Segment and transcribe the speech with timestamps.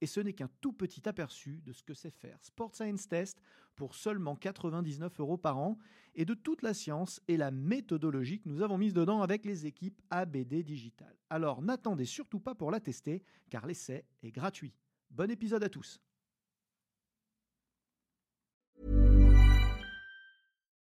[0.00, 3.40] Et ce n'est qu'un tout petit aperçu de ce que c'est faire Sport Science Test
[3.76, 5.78] pour seulement 99 euros par an
[6.14, 9.66] et de toute la science et la méthodologie que nous avons mise dedans avec les
[9.66, 11.14] équipes ABD Digital.
[11.30, 14.74] Alors n'attendez surtout pas pour la tester car l'essai est gratuit.
[15.10, 16.00] Bon épisode à tous.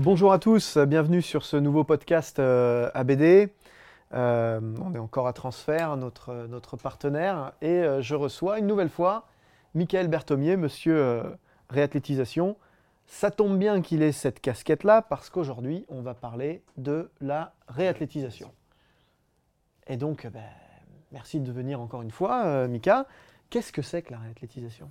[0.00, 3.50] Bonjour à tous, bienvenue sur ce nouveau podcast euh, ABD.
[4.14, 8.90] Euh, on est encore à Transfert, notre, notre partenaire, et euh, je reçois une nouvelle
[8.90, 9.26] fois
[9.74, 11.20] Michael Berthomier, monsieur
[11.68, 12.56] réathlétisation.
[13.08, 18.52] Ça tombe bien qu'il ait cette casquette-là parce qu'aujourd'hui, on va parler de la réathlétisation.
[19.88, 20.44] Et donc, ben,
[21.10, 23.06] merci de venir encore une fois, Mika.
[23.50, 24.88] Qu'est-ce que c'est que la réathlétisation?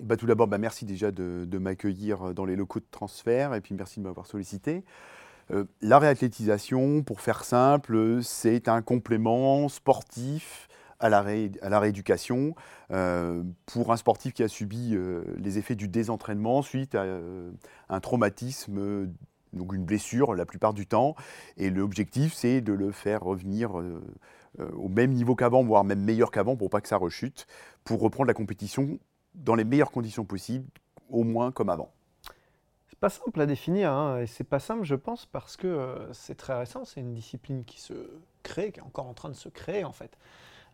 [0.00, 3.74] Bah, Tout d'abord, bah, merci déjà de, m'accueillir dans les locaux de transfert et puis
[3.74, 4.84] merci de m'avoir sollicité.
[5.50, 12.54] Euh, la réathlétisation, pour faire simple, c'est un complément sportif à la, rééducation
[12.90, 17.04] euh, pour un sportif qui a subi euh, les effets du désentraînement suite à
[17.90, 19.12] un traumatisme,
[19.52, 21.14] donc une blessure la plupart du temps.
[21.58, 23.72] Et l'objectif, c'est de le faire revenir
[24.58, 27.46] au même niveau qu'avant, voire même meilleur qu'avant, pour pas que ça rechute,
[27.84, 28.98] pour reprendre la compétition
[29.36, 30.66] dans les meilleures conditions possibles,
[31.10, 31.92] au moins comme avant.
[32.98, 36.34] Pas simple à définir, hein, et c'est pas simple, je pense, parce que euh, c'est
[36.34, 37.92] très récent, c'est une discipline qui se
[38.42, 40.16] crée, qui est encore en train de se créer en fait.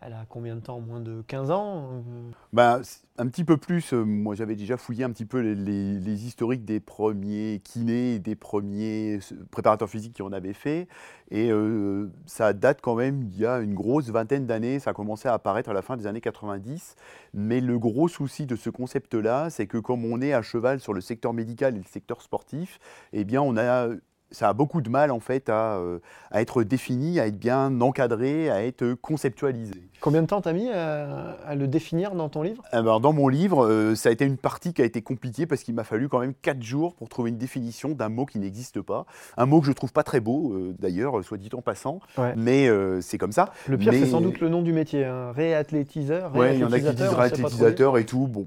[0.00, 0.81] Elle a combien de temps?
[0.81, 2.31] Moins de 15 ans euh?
[2.53, 2.81] Bah,
[3.22, 3.93] Un petit peu plus.
[3.93, 9.21] Euh, moi, j'avais déjà fouillé un petit peu les, historiques des premiers kinés, des premiers
[9.53, 10.88] préparateurs physiques qui en avaient fait.
[11.31, 14.81] Et euh, ça date quand même il y a une grosse vingtaine d'années.
[14.81, 16.97] Ça a commencé à apparaître à la fin des années 90.
[17.32, 20.93] Mais le gros souci de ce concept-là, c'est que comme on est à cheval sur
[20.93, 22.81] le secteur médical et le secteur sportif,
[23.12, 23.91] eh bien, on a
[24.32, 25.98] ça a beaucoup de mal en fait euh,
[26.31, 29.75] à, être défini, à être bien encadré, à être conceptualisé.
[30.00, 32.62] Combien de temps t'as mis à, le définir dans ton livre?
[32.72, 35.62] Alors, Dans mon livre, euh, ça a été une partie qui a été compliquée parce
[35.62, 38.81] qu'il m'a fallu quand même 4 jours pour trouver une définition d'un mot qui n'existe
[38.81, 39.06] pas.
[39.37, 42.00] Un mot que je trouve pas très beau euh, d'ailleurs, soit dit en passant,
[42.37, 42.69] mais
[43.00, 43.53] c'est comme ça.
[43.69, 45.32] Le pire, c'est sans doute le nom du métier, hein.
[45.32, 46.32] réathlétiseur.
[46.34, 48.26] Oui, il y en a qui disent réathlétisateur et tout.
[48.26, 48.47] Bon.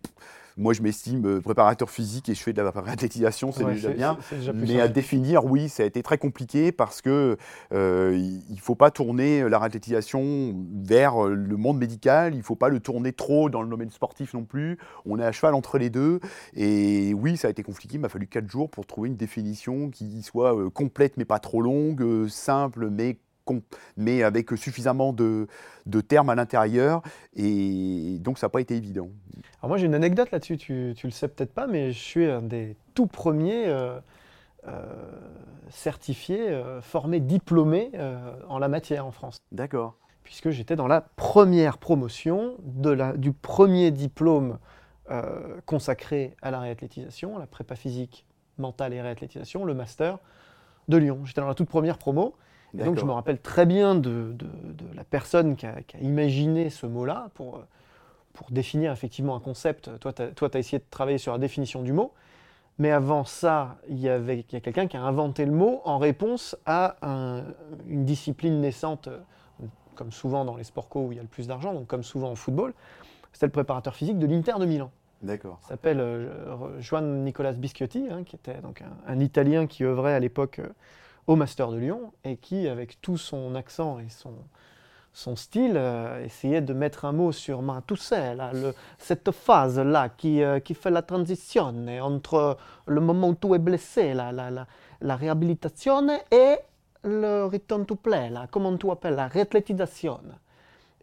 [0.58, 4.18] Moi, je m'estime euh, préparateur physique et je fais de la réathlétisation, c'est déjà bien.
[4.54, 7.36] Mais à définir, oui, ça a été très compliqué parce que
[7.74, 12.44] euh, il ne faut pas tourner la réathlétisation vers euh, le monde médical, il ne
[12.44, 14.78] faut pas le tourner trop dans le domaine sportif non plus.
[15.06, 16.22] On est à cheval entre les deux.
[16.56, 17.96] Et oui, ça a été compliqué.
[17.96, 21.62] Il m'a fallu quatre jours pour trouver une définition qui soit complète mais pas trop
[21.62, 23.18] longue, simple mais
[23.98, 25.48] mais avec suffisamment de,
[26.08, 27.02] termes à l'intérieur.
[27.36, 29.10] Et donc, ça n'a pas été évident.
[29.60, 30.58] Alors moi, j'ai une anecdote là-dessus.
[30.58, 34.00] Tu, ne le sais peut-être pas, mais je suis un des tout premiers euh,
[34.68, 34.84] euh,
[35.70, 37.92] certifiés, euh, formés, diplômés
[38.48, 39.38] en la matière en France.
[39.52, 39.96] D'accord.
[40.24, 44.58] Puisque j'étais dans la première promotion de la, du premier diplôme
[45.68, 48.26] consacré à la réathlétisation, la prépa physique,
[48.58, 50.18] mentale et réathlétisation, le master
[50.88, 51.22] de Lyon.
[51.26, 52.36] J'étais dans la toute première promo
[52.84, 54.36] donc je me rappelle très bien de,
[54.94, 57.64] la personne qui a, imaginé ce mot-là pour,
[58.34, 59.90] pour définir effectivement un concept.
[60.00, 62.12] Toi, tu as, essayé de travailler sur la définition du mot.
[62.78, 66.98] Mais avant ça, il y, avait, quelqu'un qui a inventé le mot en réponse à
[67.88, 69.08] une discipline naissante,
[69.96, 72.04] comme souvent dans les sports co où il y a le plus d'argent, donc comme
[72.04, 72.74] souvent au football.
[73.32, 74.92] C'était le préparateur physique de l'Inter de Milan.
[75.22, 75.60] D'accord.
[75.64, 80.20] Il s'appelle euh, Juan Nicolas Bischiotti, hein, qui était donc un, Italien qui œuvrait à
[80.20, 80.70] l'époque euh,
[81.28, 84.08] au Master de Lyon et qui, avec tout son accent et
[85.14, 88.36] son, style, euh, essayait de mettre un mot sur ma, tout ça,
[88.98, 94.14] cette phase-là qui, euh, qui fait la transition entre le moment où tu es blessé,
[94.14, 94.68] la, la, la,
[95.02, 96.58] la réhabilitation et
[97.04, 100.20] le return to play, là, comment tu appelles, la réathlétisation.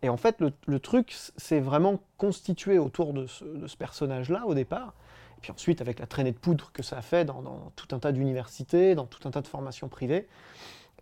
[0.02, 4.94] Et en fait, le, le truc s'est vraiment constitué autour de ce personnage-là au départ.
[5.42, 8.12] Puis ensuite, avec la traînée de poudre que ça a fait dans, tout un tas
[8.12, 10.28] d'universités, dans tout un tas de formations privées,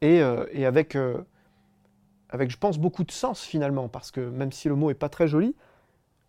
[0.00, 1.22] et, euh, avec, euh,
[2.30, 5.10] avec, je pense, beaucoup de sens finalement, parce que même si le mot n'est pas
[5.10, 5.54] très joli,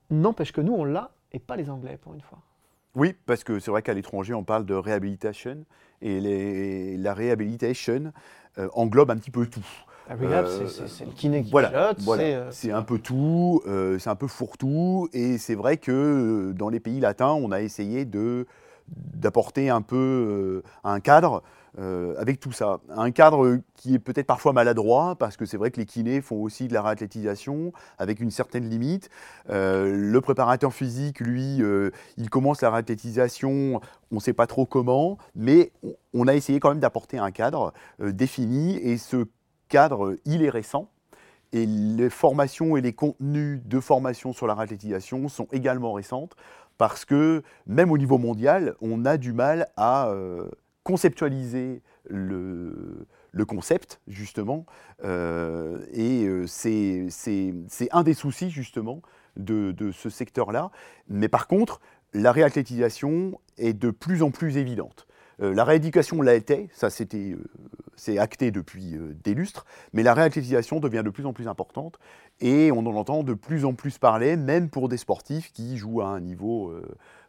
[0.09, 2.39] n'empêche que nous, on l'a, et pas les Anglais, pour une fois.
[2.93, 5.65] Oui, parce que c'est vrai qu'à l'étranger, on parle de réhabilitation,
[6.01, 8.11] et la réhabilitation
[8.73, 9.65] englobe un petit peu tout.
[10.19, 14.27] Euh, c'est le kiné qui voilà, euh, C'est un peu tout, euh, c'est un peu
[14.27, 15.09] fourre-tout.
[15.13, 18.07] Et c'est vrai que dans les pays latins, on a essayé
[18.87, 21.43] d'apporter un peu un cadre
[21.77, 22.79] avec tout ça.
[22.89, 26.41] Un cadre qui est peut-être parfois maladroit, parce que c'est vrai que les kinés font
[26.41, 29.09] aussi de la réathlétisation avec une certaine limite.
[29.47, 31.61] le préparateur physique, lui,
[32.17, 33.79] il commence la réathlétisation,
[34.11, 35.71] on ne sait pas trop comment, mais
[36.13, 38.75] on a essayé quand même d'apporter un cadre défini.
[38.75, 39.25] Et ce
[39.71, 40.89] cadre, il est récent.
[41.53, 46.35] Et les formations et les contenus de formation sur la rathlétisation sont également récentes
[46.77, 50.49] parce que même au niveau mondial, on a du mal à euh,
[50.83, 53.05] conceptualiser le,
[53.47, 54.65] concept, justement.
[55.03, 57.07] Euh, et euh, c'est
[57.91, 59.01] un des soucis, justement,
[59.37, 60.71] de, de ce secteur-là.
[61.07, 61.81] Mais par contre,
[62.13, 65.05] la réathlétisation est de plus en plus évidente.
[65.41, 67.35] La rééducation l'a été, ça c'était
[68.01, 71.99] c'est acté depuis euh, des lustres, mais la réathlétisation devient de plus en plus importante
[72.39, 76.01] et on en entend de plus en plus parler, même pour des sportifs qui jouent
[76.01, 76.83] à un niveau euh,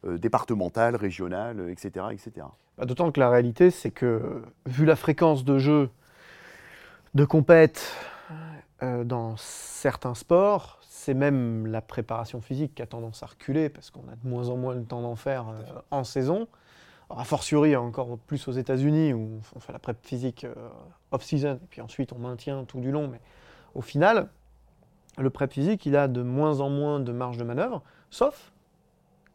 [0.06, 2.06] euh, départemental, régional, etc.
[2.12, 2.46] etc.
[2.78, 5.90] Bah, d'autant que la réalité, c'est que vu la fréquence de jeu
[7.14, 7.94] de compète
[9.04, 14.08] dans certains sports, c'est même la préparation physique qui a tendance à reculer parce qu'on
[14.08, 15.44] a de moins en moins le temps d'en faire
[15.92, 16.48] en saison
[17.18, 20.54] a fortiori encore plus aux États-Unis où on fait la prep physique euh,
[21.10, 23.08] off-season et puis ensuite on maintient tout du long.
[23.08, 23.20] Mais
[23.74, 24.28] au final,
[25.18, 28.52] le prep physique, il a de moins en moins de marge de manœuvre, sauf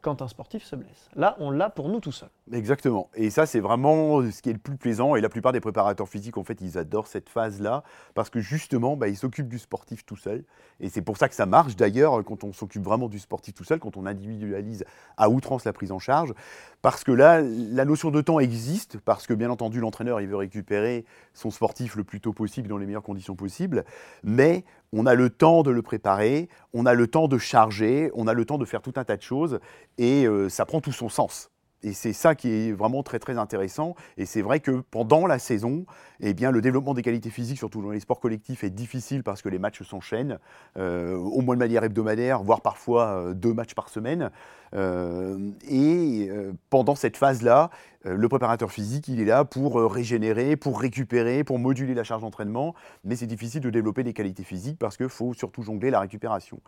[0.01, 1.09] quand un sportif se blesse.
[1.15, 2.29] Là, on l'a pour nous tout seul.
[2.53, 3.09] Exactement.
[3.13, 5.17] Et ça, c'est vraiment ce qui est le plus plaisant.
[5.17, 7.83] Et la plupart des préparateurs physiques, en fait, ils adorent cette phase-là
[8.13, 10.45] parce que justement, bah, ils s'occupent du sportif tout seul.
[10.79, 13.65] Et c'est pour ça que ça marche d'ailleurs quand on s'occupe vraiment du sportif tout
[13.65, 14.85] seul, quand on individualise
[15.17, 16.33] à outrance la prise en charge.
[16.81, 20.37] Parce que là, la notion de temps existe, parce que bien entendu, l'entraîneur, il veut
[20.37, 21.03] récupérer
[21.33, 23.83] son sportif le plus tôt possible, dans les meilleures conditions possibles.
[24.23, 28.25] Mais on a le temps de le préparer, on a le temps de charger, on
[28.25, 29.59] a le temps de faire tout un tas de choses,
[29.97, 31.51] et euh, ça prend tout son sens.
[31.83, 33.95] Et c'est ça qui est vraiment très très intéressant.
[34.17, 35.85] Et c'est vrai que pendant la saison,
[36.19, 39.49] eh le développement des qualités physiques, surtout dans les sports collectifs, est difficile parce que
[39.49, 40.39] les matchs s'enchaînent,
[40.77, 44.31] euh, au moins de manière hebdomadaire, voire parfois euh, deux matchs par semaine.
[44.73, 46.29] Euh, et
[46.69, 47.69] pendant cette phase-là,
[48.03, 52.73] le préparateur physique, il est là pour régénérer, pour récupérer, pour moduler la charge d'entraînement.
[53.03, 56.59] Mais c'est difficile de développer des qualités physiques parce qu'il faut surtout jongler la récupération.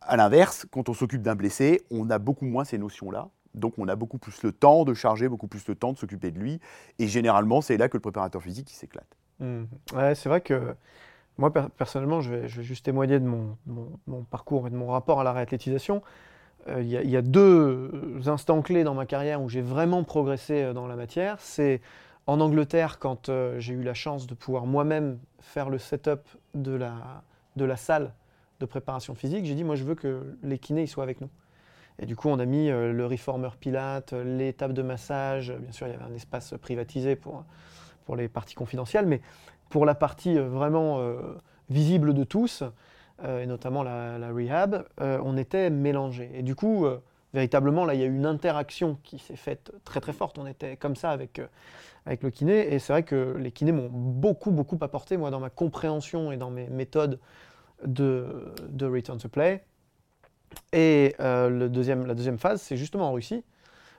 [0.00, 3.28] À l'inverse, quand on s'occupe d'un blessé, on a beaucoup moins ces notions-là.
[3.54, 6.30] Donc on a beaucoup plus le temps de charger, beaucoup plus le temps de s'occuper
[6.30, 6.60] de lui.
[6.98, 9.16] Et généralement, c'est là que le préparateur physique s'éclate.
[9.40, 9.64] Mmh.
[10.14, 10.74] C'est vrai que
[11.40, 15.32] moi, personnellement, je vais, juste témoigner de mon, parcours et de mon rapport à la
[15.32, 16.02] réathlétisation.
[16.68, 20.72] Euh, il y, a deux instants clés dans ma carrière où j'ai vraiment progressé euh,
[20.74, 21.36] dans la matière.
[21.40, 21.80] C'est
[22.26, 26.20] en Angleterre, quand euh, j'ai eu la chance de pouvoir moi-même faire le setup
[26.52, 27.22] de la,
[27.56, 28.12] de la salle
[28.60, 31.30] de préparation physique, j'ai dit, moi, je veux que les kinés soient avec nous.
[32.00, 35.52] Et du coup, on a mis euh, le reformer pilate, les tables de massage.
[35.52, 37.44] Bien sûr, il y avait un espace privatisé pour,
[38.06, 39.20] pour les parties confidentielles, mais
[39.68, 41.20] pour la partie euh, vraiment euh,
[41.68, 42.64] visible de tous,
[43.22, 46.30] et notamment la, rehab, on était mélangés.
[46.32, 46.86] Et du coup,
[47.34, 50.38] véritablement, là, il y a eu une interaction qui s'est faite très très forte.
[50.38, 51.38] On était comme ça avec,
[52.06, 52.72] avec le kiné.
[52.72, 56.38] Et c'est vrai que les kinés m'ont beaucoup, beaucoup apporté, moi, dans ma compréhension et
[56.38, 57.20] dans mes méthodes
[57.84, 59.62] de, de return to play.
[60.72, 63.44] Et euh, deuxième, la deuxième phase, c'est justement en Russie,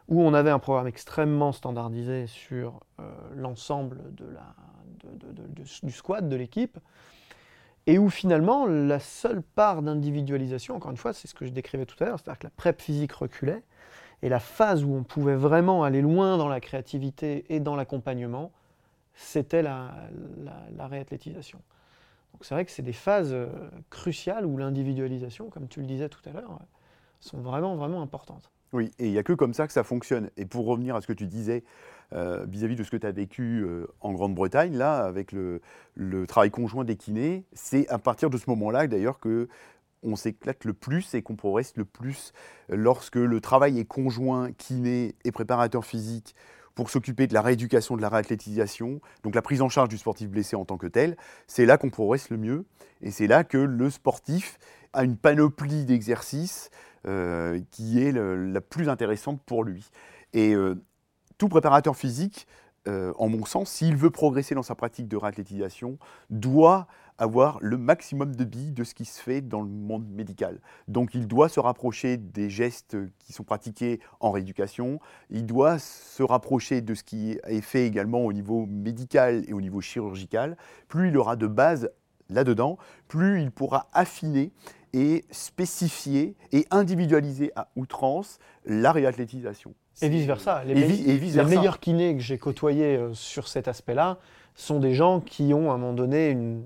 [0.07, 3.99] où on avait un programme extrêmement standardisé sur euh, l'ensemble
[5.83, 6.77] du squad, de l'équipe,
[7.87, 11.85] et où finalement la seule part d'individualisation, encore une fois, c'est ce que je décrivais
[11.85, 13.63] tout à l'heure, c'est-à-dire que la prep physique reculait,
[14.21, 18.51] et la phase où on pouvait vraiment aller loin dans la créativité et dans l'accompagnement,
[19.15, 19.91] c'était la,
[20.77, 21.59] la réathlétisation
[22.41, 23.47] c'est vrai que c'est des phases euh,
[23.89, 26.59] cruciales où l'individualisation, comme tu le disais tout à l'heure,
[27.19, 28.51] sont vraiment, vraiment importantes.
[28.73, 30.29] Oui, et il n'y a que comme ça que ça fonctionne.
[30.37, 31.63] Et pour revenir à ce que tu disais
[32.13, 35.61] euh, vis-à-vis de ce que tu as vécu euh, en Grande-Bretagne, là, avec le,
[36.27, 39.49] travail conjoint des kinés, c'est à partir de ce moment-là, d'ailleurs, que
[40.03, 42.33] on s'éclate le plus et qu'on progresse le plus
[42.69, 46.35] lorsque le travail est conjoint kiné et préparateur physique
[46.81, 50.31] pour s'occuper de la rééducation, de la réathlétisation, donc la prise en charge du sportif
[50.31, 52.65] blessé en tant que tel, c'est là qu'on progresse le mieux.
[53.03, 54.57] Et c'est là que le sportif
[54.91, 56.71] a une panoplie d'exercices
[57.69, 59.91] qui est la plus intéressante pour lui.
[60.33, 60.55] Et
[61.37, 62.47] tout préparateur physique,
[62.87, 65.99] en mon sens, s'il veut progresser dans sa pratique de réathlétisation,
[66.31, 66.87] doit
[67.21, 70.59] avoir le maximum de billes de ce qui se fait dans le monde médical.
[70.87, 74.99] Donc il doit se rapprocher des gestes qui sont pratiqués en rééducation,
[75.29, 79.61] il doit se rapprocher de ce qui est fait également au niveau médical et au
[79.61, 80.57] niveau chirurgical.
[80.87, 81.91] Plus il aura de base
[82.29, 84.51] là-dedans, plus il pourra affiner
[84.93, 89.75] et spécifier et individualiser à outrance la réathlétisation.
[90.01, 90.63] Et vice-versa.
[90.65, 94.17] Les, les, meilleurs kinés que j'ai côtoyés euh, sur cet aspect-là,
[94.55, 96.61] sont des gens qui ont à un moment donné une,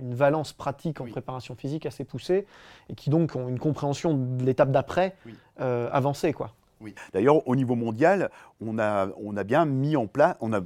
[0.00, 2.46] une, valence pratique en préparation physique assez poussée
[2.88, 5.16] et qui donc ont une compréhension de l'étape d'après
[5.60, 6.32] euh, avancée.
[6.32, 6.54] Quoi.
[6.80, 6.94] Oui.
[7.12, 8.30] D'ailleurs, au niveau mondial,
[8.66, 10.60] on a, bien mis en place, on a,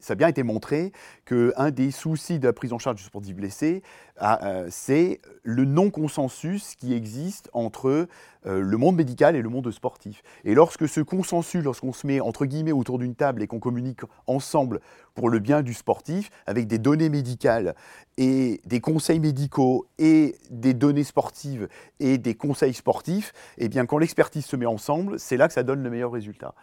[0.00, 0.92] ça a bien été montré
[1.24, 3.82] qu'un des soucis de la prise en charge du sportif blessé,
[4.22, 8.06] ah, euh, c'est le non-consensus qui existe entre
[8.46, 10.22] euh, le monde médical et le monde sportif.
[10.44, 14.00] Et lorsque ce consensus, lorsqu'on se met entre guillemets autour d'une table et qu'on communique
[14.26, 14.80] ensemble
[15.14, 17.74] pour le bien du sportif, avec des données médicales
[18.18, 21.68] et des conseils médicaux et des données sportives
[21.98, 25.62] et des conseils sportifs, eh bien quand l'expertise se met ensemble, c'est là que ça
[25.62, 26.54] donne le meilleur résultat.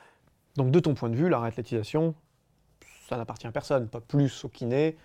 [0.58, 2.16] Donc de ton point de vue, la réathlétisation,
[3.08, 4.98] ça n'appartient à personne, pas plus au kiné,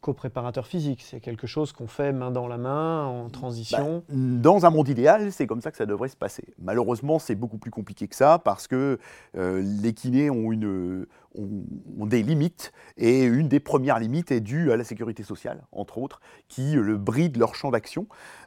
[0.00, 1.02] qu'au préparateur physique.
[1.02, 4.02] C'est quelque chose qu'on fait main dans la main, en transition.
[4.08, 6.44] Bah, dans un monde idéal, c'est comme ça que ça devrait se passer.
[6.58, 8.98] Malheureusement, c'est beaucoup plus compliqué que ça parce que
[9.36, 14.72] euh, les kinés ont, une, ont, des limites et une des premières limites est due
[14.72, 18.06] à la sécurité sociale, entre autres, qui le bride leur champ d'action.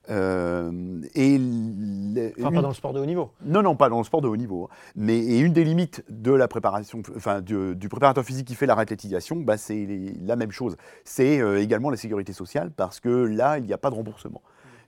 [0.10, 1.40] Euh, et
[2.40, 3.32] enfin, pas dans le sport de haut niveau.
[3.44, 4.66] Non, non, pas dans le sport de haut niveau.
[4.66, 4.76] Hein.
[4.96, 8.76] Mais et une des limites de la préparation, enfin du, préparateur physique qui fait la
[8.76, 9.88] réathlétisation, bah, c'est
[10.22, 10.78] la même chose.
[11.04, 14.42] C'est euh, également la sécurité sociale parce que là, il n'y a pas de remboursement.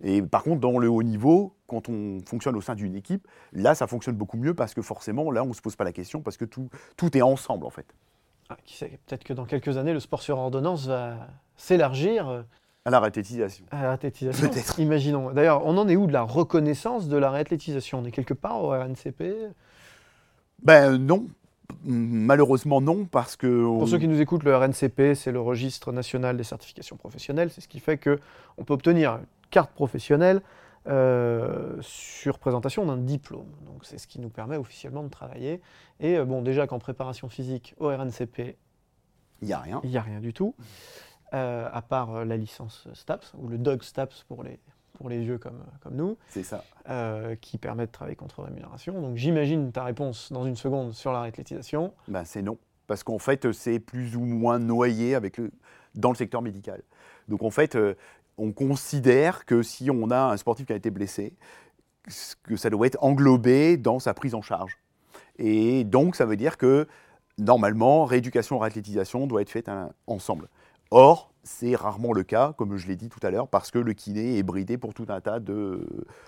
[0.03, 3.75] Et par contre, dans le haut niveau, quand on fonctionne au sein d'une équipe, là,
[3.75, 6.21] ça fonctionne beaucoup mieux parce que forcément, là, on ne se pose pas la question
[6.21, 7.85] parce que tout, tout est ensemble en fait.
[8.49, 11.15] Ah, peut-être que dans quelques années, le sport sur ordonnance va
[11.55, 12.43] s'élargir
[12.83, 13.65] à la réathlétisation.
[13.69, 14.49] À la réathlétisation.
[14.49, 14.79] Peut-être.
[14.79, 15.31] Imaginons.
[15.31, 17.99] D'ailleurs, on en est où de la reconnaissance de la réathlétisation?
[17.99, 19.53] On est quelque part au RNCP
[20.63, 21.27] Ben non.
[21.83, 23.63] Malheureusement non, parce que...
[23.63, 27.49] Pour ceux qui nous écoutent, le RNCP, c'est le registre national des certifications professionnelles.
[27.49, 30.41] C'est ce qui fait qu'on peut obtenir une carte professionnelle
[30.87, 33.51] euh, sur présentation d'un diplôme.
[33.65, 35.61] Donc c'est ce qui nous permet officiellement de travailler.
[35.99, 38.57] Et euh, bon, déjà qu'en préparation physique au RNCP,
[39.41, 39.81] il n'y a rien.
[39.83, 40.55] Il n'y a rien du tout.
[41.33, 44.59] Euh, à part la licence STAPS, ou le DOG STAPS pour les,
[45.01, 46.17] pour les vieux comme, comme nous.
[46.29, 46.63] C'est ça.
[46.89, 49.01] Euh, qui permet de travailler contre rémunération.
[49.01, 51.93] Donc j'imagine ta réponse dans une seconde sur la réathlétisation.
[52.07, 52.57] Ben, c'est non.
[52.87, 55.51] Parce qu'en fait, c'est plus ou moins noyé avec le,
[55.95, 56.81] dans le secteur médical.
[57.27, 57.77] Donc en fait,
[58.37, 61.35] on considère que si on a un sportif qui a été blessé,
[62.43, 64.77] que ça doit être englobé dans sa prise en charge.
[65.37, 66.87] Et donc, ça veut dire que
[67.37, 69.69] normalement, rééducation, réathlétisation doit être faite
[70.07, 70.47] ensemble.
[70.91, 73.93] Or, c'est rarement le cas, comme je l'ai dit tout à l'heure, parce que le
[73.93, 75.87] kiné est bridé pour tout, un tas de,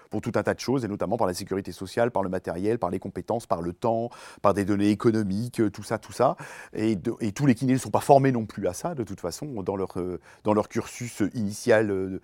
[0.09, 2.79] pour tout un tas de choses, et notamment par la sécurité sociale, par le matériel,
[2.79, 4.09] par les compétences, par le temps,
[4.41, 6.35] par des données économiques, tout ça, tout ça.
[6.73, 9.61] Et, tous les kinés ne sont pas formés non plus à ça, de toute façon,
[9.63, 9.95] dans leur,
[10.43, 12.19] dans leur cursus initial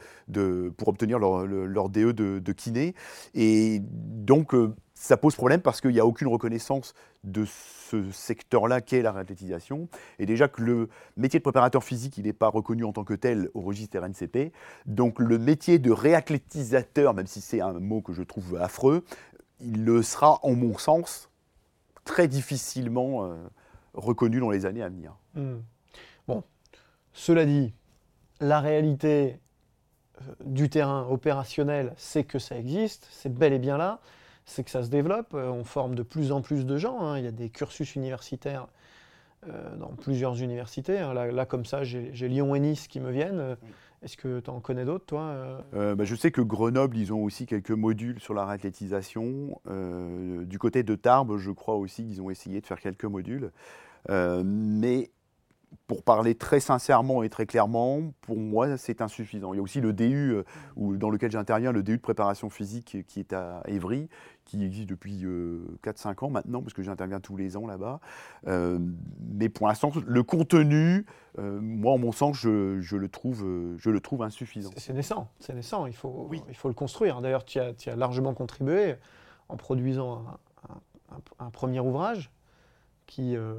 [0.78, 2.96] pour obtenir leur, leur DE de, de, kiné.
[3.36, 4.56] Et donc,
[5.00, 9.88] ça pose problème parce qu'il n'y a aucune reconnaissance de ce secteur-là qu'est la réathlétisation.
[10.20, 13.14] Et déjà que le métier de préparateur physique, il n'est pas reconnu en tant que
[13.14, 14.52] tel au registre RNCP.
[14.86, 19.06] Donc le métier de réathlétisateur, même si c'est un mot que je trouve affreux,
[19.62, 21.30] il le sera, en mon sens,
[22.04, 23.38] très difficilement euh,
[23.94, 25.16] reconnu dans les années à venir.
[25.34, 25.60] Hmm.
[26.28, 26.44] Bon,
[27.14, 27.74] cela dit,
[28.42, 29.40] la réalité
[30.22, 34.02] euh, du terrain opérationnel, c'est que ça existe, c'est bel et bien là
[34.50, 35.34] c'est que ça se développe.
[35.34, 37.02] Euh, on forme de plus en plus de gens.
[37.02, 37.20] Hein.
[37.20, 38.68] Il y a des cursus universitaires
[39.48, 41.00] euh, dans plusieurs universités.
[41.00, 41.14] Hein.
[41.14, 43.40] Là, comme ça, j'ai Lyon et Nice qui me viennent.
[43.40, 43.56] Euh,
[44.02, 47.46] est-ce que tu en connais d'autres, toi bah, Je sais que Grenoble, ils ont aussi
[47.46, 49.60] quelques modules sur la réathlétisation.
[49.68, 53.52] du côté de Tarbes, je crois aussi qu'ils ont essayé de faire quelques modules.
[54.08, 55.12] mais
[55.86, 59.54] pour parler très sincèrement et très clairement, pour moi, c'est insuffisant.
[59.54, 60.34] Il y a aussi le DU,
[60.78, 64.08] dans lequel j'interviens, le DU de préparation physique qui est à Évry,
[64.50, 68.00] qui existe depuis 4-5 euh, ans maintenant, parce que j'interviens tous les ans là-bas.
[68.48, 68.80] Euh,
[69.32, 71.06] mais pour l'instant, le contenu,
[71.38, 73.46] moi, en mon sens, je, le, trouve,
[73.78, 74.72] je le trouve insuffisant.
[74.76, 77.22] C'est naissant, c'est naissant, il faut, il faut le construire.
[77.22, 78.96] D'ailleurs, tu as, as, largement contribué
[79.48, 80.26] en produisant
[81.40, 82.30] un premier ouvrage
[83.10, 83.56] qui, euh,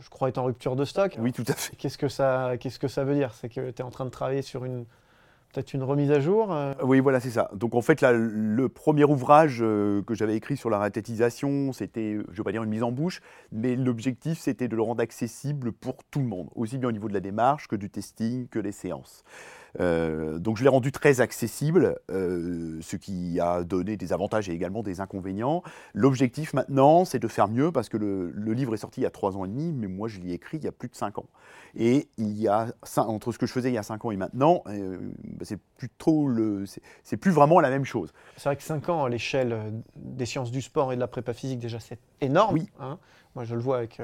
[0.00, 1.16] je crois, est en rupture de stock.
[1.20, 1.76] Oui, tout à fait.
[1.76, 3.32] Qu'est-ce que ça, qu'est-ce que ça veut dire?
[3.32, 4.84] C'est que tu es en train de travailler sur une
[5.54, 6.72] peut-être une remise à jour euh?
[6.82, 7.50] Oui, voilà, c'est ça.
[7.54, 12.14] Donc en fait, là, le premier ouvrage euh, que j'avais écrit sur la réthétisation, c'était,
[12.14, 13.20] je ne vais pas dire une mise en bouche,
[13.52, 17.08] mais l'objectif, c'était de le rendre accessible pour tout le monde, aussi bien au niveau
[17.08, 19.22] de la démarche que du testing, que des séances.
[19.80, 24.52] Euh, donc je l'ai rendu très accessible, euh, ce qui a donné des avantages et
[24.52, 25.62] également des inconvénients.
[25.94, 29.10] L'objectif maintenant, c'est de faire mieux parce que le, livre est sorti il y a
[29.10, 31.18] trois ans et demi, mais moi je l'ai écrit il y a plus de cinq
[31.18, 31.26] ans.
[31.76, 34.16] Et il y a entre ce que je faisais il y a cinq ans et
[34.16, 36.64] maintenant, euh, bah, c'est plus trop le,
[37.02, 38.12] c'est plus vraiment la même chose.
[38.36, 39.58] C'est vrai que cinq ans à l'échelle
[39.96, 42.54] des sciences du sport et de la prépa physique déjà c'est énorme.
[42.54, 42.70] Oui.
[42.78, 42.98] Hein.
[43.34, 44.00] moi je le vois avec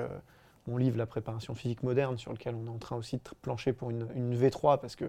[0.67, 3.73] mon livre La préparation physique moderne sur lequel on est en train aussi de plancher
[3.73, 5.07] pour une, une V3 parce que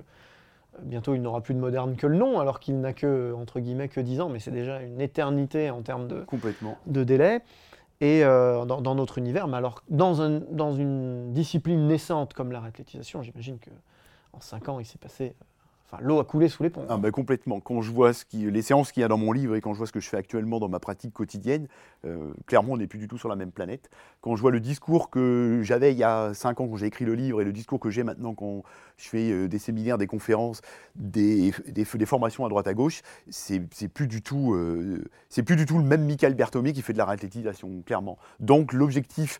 [0.84, 3.90] Bientôt, il n'aura plus de moderne que le nom, alors qu'il n'a que, entre guillemets,
[3.90, 6.26] que 10 ans, mais c'est déjà une éternité en termes de,
[6.88, 7.42] de délai.
[8.00, 12.60] Et euh, dans, notre univers, mais alors dans, un, dans une discipline naissante comme la
[12.60, 15.36] réathlétisation, j'imagine qu'en 5 ans, il s'est passé
[16.00, 16.86] l'eau a coulé sous les ponts.
[16.90, 17.60] Ah ben complètement.
[17.60, 19.74] Quand je vois ce qui, les séances qu'il y a dans mon livre et quand
[19.74, 21.68] je vois ce que je fais actuellement dans ma pratique quotidienne,
[22.06, 23.90] euh, clairement, on n'est plus du tout sur la même planète.
[24.22, 27.06] Quand je vois le discours que j'avais il y a 5 ans quand j'ai écrit
[27.06, 28.64] le livre et le discours que j'ai maintenant quand
[28.98, 30.62] je fais euh, des séminaires, des conférences,
[30.96, 31.52] des,
[32.06, 33.60] formations à droite à gauche, c'est
[33.94, 36.98] plus du tout, euh, c'est plus du tout le même Michael Berthomier qui fait de
[36.98, 38.18] la réathlétisation, clairement.
[38.40, 39.40] Donc l'objectif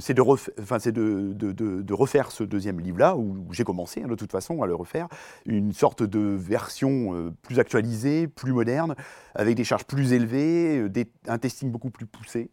[0.00, 0.22] c'est de,
[0.60, 4.66] enfin, de, de, refaire ce deuxième livre-là, où j'ai commencé hein, de toute façon à
[4.66, 5.08] le refaire,
[5.46, 8.94] une sorte de version euh, plus actualisée, plus moderne,
[9.34, 12.50] avec des charges plus élevées, euh, un testing beaucoup plus poussé,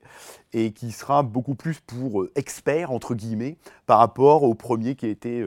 [0.53, 5.07] et qui sera beaucoup plus pour euh, experts, entre guillemets, par rapport au premier qui
[5.07, 5.43] était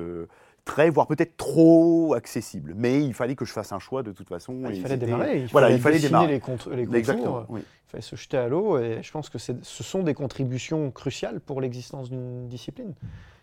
[0.66, 2.74] très, voire peut-être trop accessible.
[2.76, 4.60] Mais il fallait que je fasse un choix de toute façon.
[4.66, 5.40] Ah, il fallait démarrer.
[5.40, 6.26] Il voilà, fallait, il fallait démarrer.
[6.26, 6.74] les, contours.
[6.74, 8.78] Exactement, Il fallait se jeter à l'eau.
[8.78, 12.92] Et je pense que ce sont des contributions cruciales pour l'existence d'une discipline.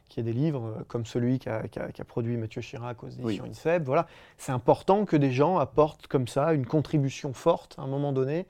[0.09, 1.63] Qu'il y ait des livres euh, comme celui qu'a
[2.07, 3.83] produit Mathieu Chirac aux éditions INSEP.
[3.83, 4.05] Voilà.
[4.37, 8.45] C'est important que des gens apportent comme ça une contribution forte à un moment donné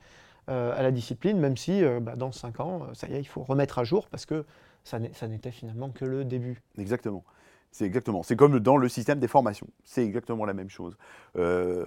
[0.50, 3.28] euh, à la discipline, même si euh, bah, dans cinq ans, ça y est, il
[3.28, 4.44] faut remettre à jour parce que
[4.82, 6.60] ça n'était finalement que le début.
[6.76, 7.24] Exactement.
[7.74, 8.22] C'est exactement.
[8.22, 9.66] C'est comme dans le système des formations.
[9.82, 10.96] C'est exactement la même chose.
[11.36, 11.86] Euh,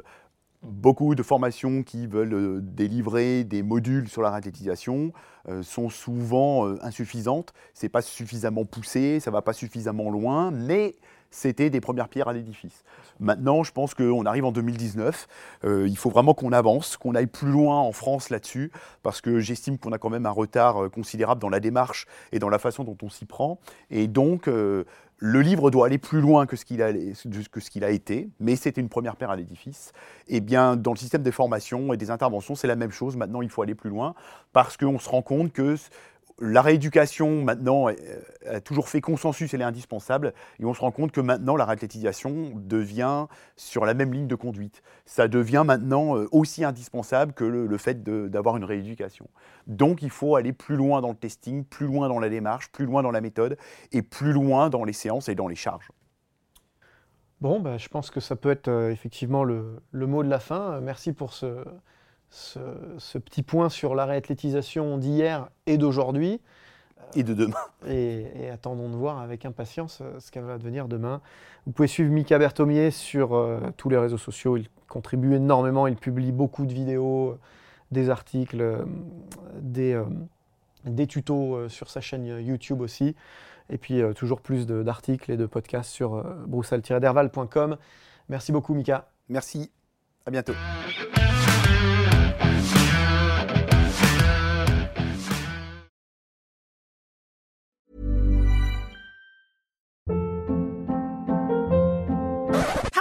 [0.61, 5.13] beaucoup de formations qui veulent euh, délivrer des modules sur la ratétisation
[5.47, 7.53] euh, sont souvent insuffisantes.
[7.73, 10.93] C'est pas suffisamment poussé, ça va pas suffisamment loin, mais
[11.31, 12.83] c'était des premières pierres à l'édifice.
[13.21, 15.27] Maintenant, je pense qu'on arrive en 2019.
[15.63, 18.71] il faut vraiment qu'on avance, qu'on aille plus loin en France là-dessus,
[19.03, 22.49] parce que j'estime qu'on a quand même un retard considérable dans la démarche et dans
[22.49, 23.59] la façon dont on s'y prend.
[23.89, 24.47] Et donc,
[25.19, 29.15] le livre doit aller plus loin que ce qu'il a, été, mais c'était une première
[29.15, 29.91] paire à l'édifice.
[30.27, 33.15] Et eh bien, dans le système des formations et des interventions, c'est la même chose.
[33.15, 34.13] Maintenant, il faut aller plus loin
[34.53, 35.75] parce qu'on se rend compte que
[36.39, 37.87] la rééducation, maintenant,
[38.45, 40.33] a toujours fait consensus, elle est indispensable.
[40.59, 44.35] Et on se rend compte que maintenant, la réathlétisation devient sur la même ligne de
[44.35, 44.83] conduite.
[45.05, 49.27] Ça devient maintenant euh, aussi indispensable que le, fait d'avoir une rééducation.
[49.65, 52.85] Donc, il faut aller plus loin dans le testing, plus loin dans la démarche, plus
[52.85, 53.57] loin dans la méthode
[53.91, 55.89] et plus loin dans les séances et dans les charges.
[57.41, 60.79] Bon, bah, je pense que ça peut être euh, effectivement le, mot de la fin.
[60.81, 61.63] Merci pour ce,
[62.29, 66.41] ce, petit point sur la réathlétisation d'hier et d'aujourd'hui.
[67.15, 67.55] Et de demain.
[67.87, 71.21] Et, attendons de voir avec impatience euh, ce qu'elle va devenir demain.
[71.65, 74.57] Vous pouvez suivre Mika Berthomier sur euh, tous les réseaux sociaux.
[74.57, 75.87] Il contribue énormément.
[75.87, 77.39] Il publie beaucoup de vidéos, euh,
[77.91, 78.85] des articles,
[79.61, 79.97] des,
[80.83, 83.15] des tutos sur sa chaîne YouTube aussi.
[83.69, 87.77] Et puis toujours plus d'articles et de podcasts sur broussal-derval.com.
[88.27, 89.09] Merci beaucoup Mika.
[89.29, 89.71] Merci.
[90.25, 90.53] À bientôt.